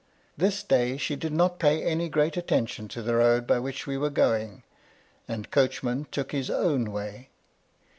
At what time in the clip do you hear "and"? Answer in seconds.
5.27-5.51